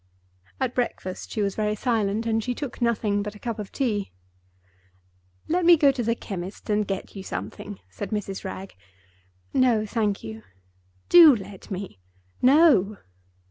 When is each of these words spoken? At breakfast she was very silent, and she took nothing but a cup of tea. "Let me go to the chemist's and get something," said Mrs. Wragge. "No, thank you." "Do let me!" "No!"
At 0.59 0.73
breakfast 0.73 1.29
she 1.29 1.43
was 1.43 1.53
very 1.53 1.75
silent, 1.75 2.25
and 2.25 2.43
she 2.43 2.55
took 2.55 2.81
nothing 2.81 3.21
but 3.21 3.35
a 3.35 3.39
cup 3.39 3.59
of 3.59 3.71
tea. 3.71 4.11
"Let 5.47 5.63
me 5.63 5.77
go 5.77 5.91
to 5.91 6.01
the 6.01 6.15
chemist's 6.15 6.67
and 6.71 6.87
get 6.87 7.11
something," 7.23 7.79
said 7.87 8.09
Mrs. 8.09 8.43
Wragge. 8.43 8.75
"No, 9.53 9.85
thank 9.85 10.23
you." 10.23 10.41
"Do 11.09 11.35
let 11.35 11.69
me!" 11.69 11.99
"No!" 12.41 12.97